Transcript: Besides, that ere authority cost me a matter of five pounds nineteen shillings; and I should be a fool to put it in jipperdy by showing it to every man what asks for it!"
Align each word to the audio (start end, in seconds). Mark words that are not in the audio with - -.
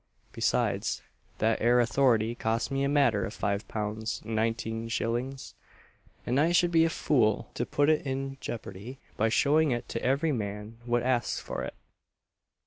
Besides, 0.31 1.03
that 1.37 1.61
ere 1.61 1.79
authority 1.79 2.33
cost 2.33 2.71
me 2.71 2.83
a 2.83 2.89
matter 2.89 3.23
of 3.23 3.35
five 3.35 3.67
pounds 3.67 4.19
nineteen 4.25 4.87
shillings; 4.87 5.53
and 6.25 6.39
I 6.39 6.51
should 6.53 6.71
be 6.71 6.83
a 6.83 6.89
fool 6.89 7.51
to 7.53 7.67
put 7.67 7.87
it 7.87 8.03
in 8.03 8.37
jipperdy 8.37 8.97
by 9.15 9.29
showing 9.29 9.69
it 9.69 9.87
to 9.89 10.01
every 10.01 10.31
man 10.31 10.77
what 10.87 11.03
asks 11.03 11.39
for 11.39 11.61
it!" 11.61 11.75